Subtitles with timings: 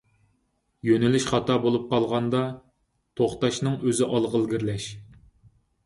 [0.89, 2.43] يۆنىلىش خاتا بولۇپ قالغاندا،
[3.23, 4.93] توختاشنىڭ ئۆزى ئالغا ئىلگىرىلەش.